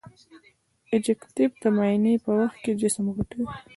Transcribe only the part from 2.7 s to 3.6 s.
جسم غټوي.